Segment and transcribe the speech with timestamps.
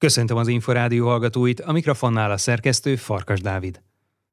[0.00, 3.82] Köszöntöm az Inforádió hallgatóit, a mikrofonnál a szerkesztő Farkas Dávid.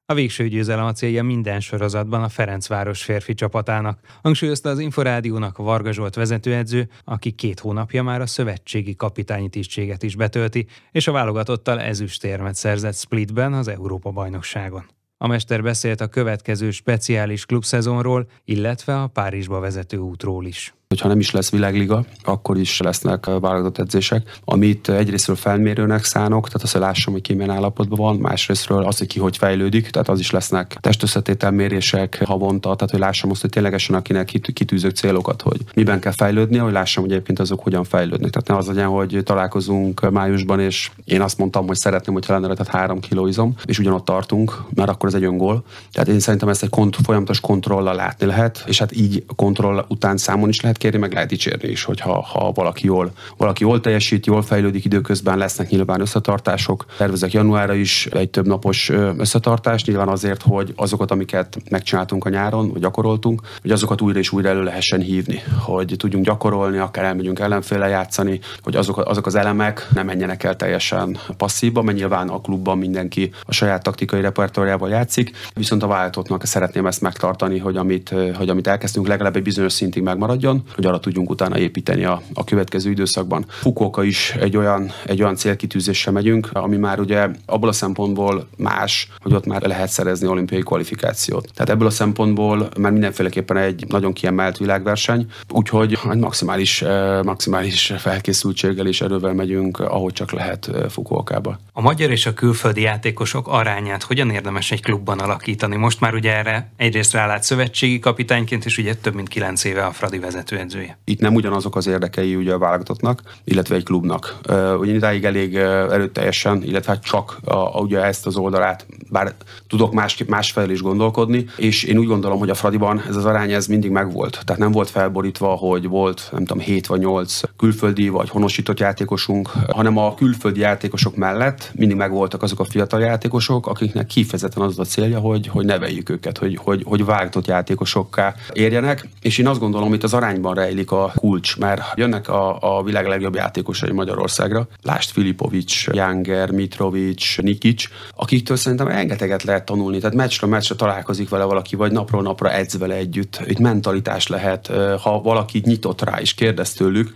[0.05, 5.91] A végső győzelem a célja minden sorozatban a Ferencváros férfi csapatának, hangsúlyozta az Inforádiónak Varga
[5.91, 11.79] Zsolt vezetőedző, aki két hónapja már a szövetségi kapitányi tisztséget is betölti, és a válogatottal
[11.81, 14.85] ezüstérmet szerzett Splitben az Európa-bajnokságon.
[15.17, 21.19] A mester beszélt a következő speciális klubszezonról, illetve a Párizsba vezető útról is hogyha nem
[21.19, 26.81] is lesz világliga, akkor is lesznek válogatott edzések, amit egyrésztről felmérőnek szánok, tehát azt, hogy
[26.81, 30.31] lássam, hogy ki milyen állapotban van, másrésztről az, hogy ki hogy fejlődik, tehát az is
[30.31, 36.11] lesznek testösszetételmérések havonta, tehát hogy lássam azt, hogy ténylegesen akinek kitűzök célokat, hogy miben kell
[36.11, 38.31] fejlődni, hogy lássam, hogy egyébként azok hogyan fejlődnek.
[38.31, 42.47] Tehát ne az legyen, hogy találkozunk májusban, és én azt mondtam, hogy szeretném, hogy lenne
[42.47, 45.63] tehát három kiló izom, és ugyanott tartunk, mert akkor ez egy öngól.
[45.91, 50.17] Tehát én szerintem ezt egy kont- folyamatos kontrollal látni lehet, és hát így kontroll után
[50.17, 53.79] számon is lehet lehet kérni, meg lehet dicsérni is, hogyha ha valaki jól, valaki jól
[53.79, 56.85] teljesít, jól fejlődik időközben, lesznek nyilván összetartások.
[56.97, 62.71] Tervezek januárra is egy több napos összetartást, nyilván azért, hogy azokat, amiket megcsináltunk a nyáron,
[62.71, 67.39] vagy gyakoroltunk, hogy azokat újra és újra elő lehessen hívni, hogy tudjunk gyakorolni, akár elmegyünk
[67.39, 72.41] ellenféle játszani, hogy azok, azok az elemek nem menjenek el teljesen passzívba, mert nyilván a
[72.41, 78.13] klubban mindenki a saját taktikai repertoárjával játszik, viszont a váltottnak szeretném ezt megtartani, hogy amit,
[78.37, 82.43] hogy amit elkezdtünk, legalább egy bizonyos szintig megmaradjon, hogy arra tudjunk utána építeni a, a
[82.43, 83.45] következő időszakban.
[83.47, 89.09] Fukuoka is egy olyan, egy olyan célkitűzéssel megyünk, ami már ugye abból a szempontból más,
[89.19, 91.49] hogy ott már lehet szerezni olimpiai kvalifikációt.
[91.53, 97.93] Tehát ebből a szempontból már mindenféleképpen egy nagyon kiemelt világverseny, úgyhogy egy maximális, eh, maximális
[97.97, 101.59] felkészültséggel és erővel megyünk, ahogy csak lehet eh, Fukuokába.
[101.73, 105.75] A magyar és a külföldi játékosok arányát hogyan érdemes egy klubban alakítani?
[105.75, 109.91] Most már ugye erre egyrészt rálát szövetségi kapitányként, és ugye több mint kilenc éve a
[109.91, 110.97] Fradi vezető edzője.
[111.03, 114.37] Itt nem ugyanazok az érdekei ugye a válogatottnak, illetve egy klubnak.
[114.79, 119.33] Ugye idáig elég erőteljesen, illetve hát csak a, a, ugye ezt az oldalát, bár
[119.67, 123.51] tudok másképp másfelé is gondolkodni, és én úgy gondolom, hogy a Fradiban ez az arány
[123.51, 124.41] ez mindig megvolt.
[124.45, 129.47] Tehát nem volt felborítva, hogy volt, nem tudom, 7 vagy 8 külföldi vagy honosított játékosunk,
[129.47, 134.83] hanem a külföldi játékosok mellett mindig megvoltak azok a fiatal játékosok, akiknek kifejezetten az a
[134.83, 139.07] célja, hogy, hogy neveljük őket, hogy, hogy, hogy vágtott játékosokká érjenek.
[139.21, 142.83] És én azt gondolom, itt az arányban abban rejlik a kulcs, mert jönnek a, a
[142.83, 144.67] világ legjobb játékosai Magyarországra.
[144.81, 147.83] Lást Filipovics, Janger, Mitrovic, Nikic,
[148.15, 149.99] akiktől szerintem rengeteget lehet tanulni.
[149.99, 153.41] Tehát meccsről meccsre találkozik vele valaki, vagy napról napra edz vele együtt.
[153.45, 154.67] Itt mentalitás lehet,
[155.01, 157.15] ha valaki nyitott rá és kérdez tőlük,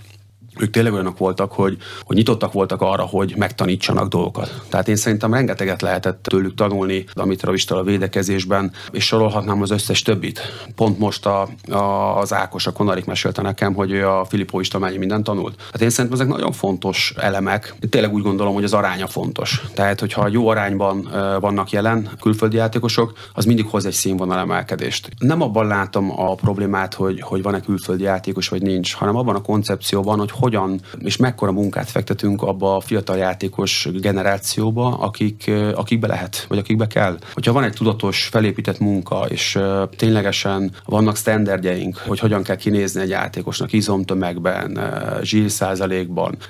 [0.59, 4.61] ők tényleg olyanok voltak, hogy, hogy nyitottak voltak arra, hogy megtanítsanak dolgokat.
[4.69, 10.01] Tehát én szerintem rengeteget lehetett tőlük tanulni, amit Ravistal a védekezésben, és sorolhatnám az összes
[10.01, 10.41] többit.
[10.75, 14.97] Pont most a, a, az Ákos, a Konarik mesélte nekem, hogy a Filippo is mennyi
[14.97, 15.55] mindent tanult.
[15.55, 17.75] Tehát én szerintem ezek nagyon fontos elemek.
[17.79, 19.61] Én tényleg úgy gondolom, hogy az aránya fontos.
[19.73, 21.09] Tehát, hogyha jó arányban
[21.39, 25.09] vannak jelen külföldi játékosok, az mindig hoz egy színvonal emelkedést.
[25.17, 29.41] Nem abban látom a problémát, hogy, hogy van-e külföldi játékos, vagy nincs, hanem abban a
[29.41, 36.45] koncepcióban, hogy hogyan és mekkora munkát fektetünk abba a fiatal játékos generációba, akik, akikbe lehet,
[36.47, 37.17] vagy akikbe kell.
[37.33, 39.59] Hogyha van egy tudatos, felépített munka, és
[39.97, 44.79] ténylegesen vannak standardjeink, hogy hogyan kell kinézni egy játékosnak izomtömegben,
[45.21, 45.51] zsír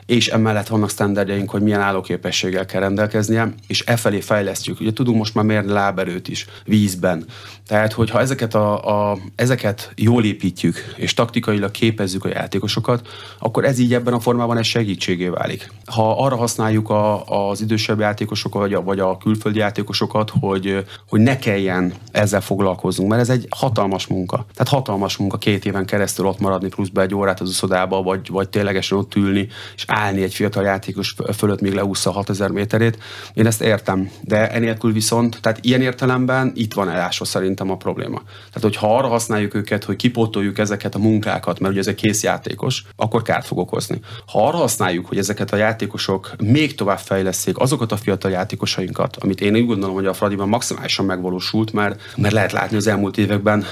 [0.06, 4.80] és emellett vannak standardjeink, hogy milyen állóképességgel kell rendelkeznie, és e felé fejlesztjük.
[4.80, 7.26] Ugye tudunk most már mérni láberőt is vízben.
[7.68, 13.08] Tehát, hogyha ezeket, a, a, ezeket jól építjük, és taktikailag képezzük a játékosokat,
[13.40, 15.72] akkor ez így ebben a formában ez segítségé válik.
[15.86, 21.20] Ha arra használjuk a, az idősebb játékosokat, vagy a, vagy a külföldi játékosokat, hogy, hogy
[21.20, 24.46] ne kelljen ezzel foglalkoznunk, mert ez egy hatalmas munka.
[24.54, 28.50] Tehát hatalmas munka két éven keresztül ott maradni, pluszba egy órát az uszodába, vagy, vagy
[28.50, 32.98] ténylegesen ott ülni, és állni egy fiatal játékos fölött, még leúszza 6000 méterét.
[33.34, 38.22] Én ezt értem, de enélkül viszont, tehát ilyen értelemben itt van elásva szerintem a probléma.
[38.26, 42.24] Tehát, hogyha arra használjuk őket, hogy kipótoljuk ezeket a munkákat, mert ugye ez egy kész
[42.24, 44.00] játékos, akkor kárt fog okozni.
[44.28, 49.42] Ha arra használjuk, hogy ezeket a játékosok még tovább fejleszték azokat a fiatal játékosainkat, amit
[49.42, 53.66] én úgy gondolom, hogy a Fradiban maximálisan megvalósult, mert, mert lehet látni az elmúlt években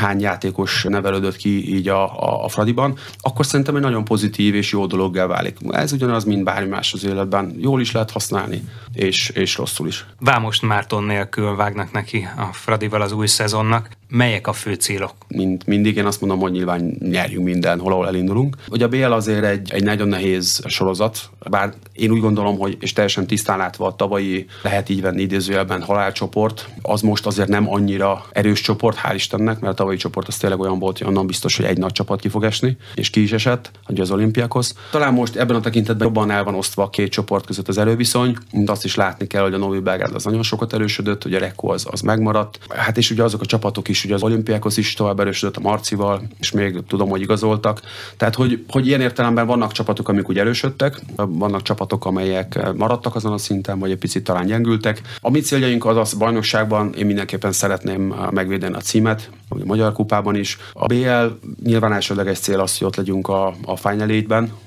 [0.00, 4.72] hány játékos nevelődött ki így a, a, a Fradiban, akkor szerintem egy nagyon pozitív és
[4.72, 5.56] jó dologgá válik.
[5.70, 7.54] Ez ugyanaz, mint bármi más az életben.
[7.58, 8.62] Jól is lehet használni,
[8.92, 10.06] és, és rosszul is.
[10.20, 13.88] Vámost Márton nélkül vágnak neki a Fradival az új szezonnak.
[14.08, 15.14] Melyek a fő célok?
[15.28, 18.56] Mint mindig, én azt mondom, hogy nyilván nyerjünk minden, ahol elindulunk.
[18.68, 22.92] Ugye a BL azért egy, egy nagyon nehéz sorozat, bár én úgy gondolom, hogy és
[22.92, 28.24] teljesen tisztán látva a tavalyi, lehet így venni idézőjelben halálcsoport, az most azért nem annyira
[28.32, 31.56] erős csoport, hál' Istennek, mert a tavalyi csoport az tényleg olyan volt, hogy onnan biztos,
[31.56, 34.74] hogy egy nagy csapat ki fog esni, és ki is esett, hogy az olimpiákhoz.
[34.90, 38.36] Talán most ebben a tekintetben jobban el van osztva a két csoport között az előviszony,
[38.52, 41.38] mint azt is látni kell, hogy a Novi Belgrád az nagyon sokat erősödött, hogy a
[41.38, 42.58] Rekko az, az megmaradt.
[42.68, 46.22] Hát és ugye azok a csapatok is, ugye az olimpiákhoz is tovább erősödött a Marcival,
[46.40, 47.80] és még tudom, hogy igazoltak.
[48.16, 53.32] Tehát, hogy, hogy ilyen értelemben vannak csapatok, amik úgy erősödtek, vannak csapatok, amelyek maradtak azon
[53.32, 55.02] a szinten, vagy egy picit talán gyengültek.
[55.20, 60.34] A mi céljaink az az bajnokságban, én mindenképpen szeretném megvédeni a címet, a Magyar Kupában
[60.36, 60.58] is.
[60.72, 64.04] A BL nyilván elsődleges cél az, hogy ott legyünk a, a Final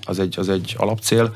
[0.05, 1.33] az egy, az egy alapcél,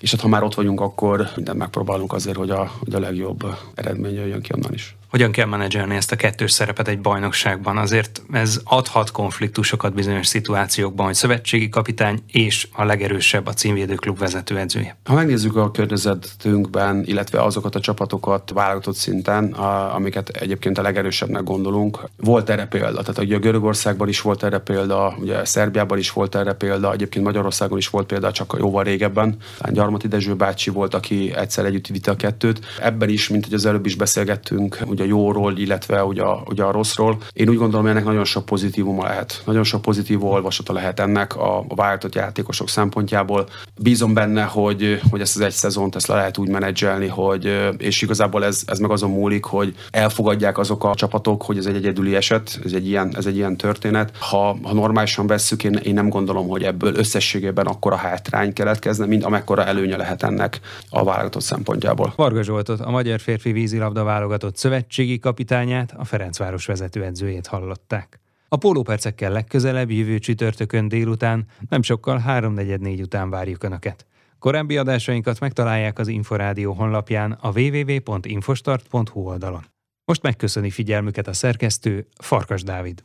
[0.00, 3.46] és hát ha már ott vagyunk, akkor mindent megpróbálunk azért, hogy a, hogy a legjobb
[3.74, 7.76] eredmény jöjjön ki onnan is hogyan kell menedzselni ezt a kettős szerepet egy bajnokságban.
[7.76, 14.96] Azért ez adhat konfliktusokat bizonyos szituációkban, hogy szövetségi kapitány és a legerősebb a címvédőklub vezetőedzője.
[15.04, 21.42] Ha megnézzük a környezetünkben, illetve azokat a csapatokat válogatott szinten, a, amiket egyébként a legerősebbnek
[21.42, 23.00] gondolunk, volt erre példa.
[23.00, 27.24] Tehát ugye a Görögországban is volt erre példa, ugye Szerbiában is volt erre példa, egyébként
[27.24, 29.36] Magyarországon is volt példa, csak jóval régebben.
[29.68, 32.60] Gyarmati Dezső bácsi volt, aki egyszer együtt vitte a kettőt.
[32.80, 36.62] Ebben is, mint hogy az előbb is beszélgettünk, ugye a jóról, illetve ugye a, ugye
[36.62, 37.16] a rosszról.
[37.32, 39.42] Én úgy gondolom, hogy ennek nagyon sok pozitívuma lehet.
[39.44, 43.48] Nagyon sok pozitív olvasata lehet ennek a, a váltott játékosok szempontjából.
[43.82, 48.02] Bízom benne, hogy, hogy ezt az egy szezont ezt le lehet úgy menedzselni, hogy, és
[48.02, 52.14] igazából ez, ez meg azon múlik, hogy elfogadják azok a csapatok, hogy ez egy egyedüli
[52.14, 54.16] eset, ez egy ilyen, ez egy ilyen történet.
[54.18, 59.24] Ha, ha normálisan vesszük, én, én nem gondolom, hogy ebből összességében akkora hátrány keletkezne, mint
[59.24, 60.60] amekkora előnye lehet ennek
[60.90, 62.12] a válogatott szempontjából.
[62.16, 68.23] Varga Zsoltot, a Magyar Férfi Vízilabda válogatott szövetség szövetségi kapitányát, a Ferencváros vezetőedzőjét hallották.
[68.48, 74.06] A pólópercekkel legközelebb jövő csütörtökön délután, nem sokkal 3.44 után várjuk Önöket.
[74.38, 79.64] Korábbi adásainkat megtalálják az Inforádió honlapján a www.infostart.hu oldalon.
[80.04, 83.04] Most megköszöni figyelmüket a szerkesztő Farkas Dávid.